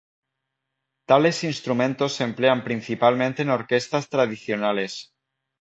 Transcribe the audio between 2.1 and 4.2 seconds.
se emplean principalmente en orquestas